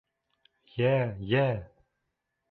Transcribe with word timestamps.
Йә-йә! 0.77 1.43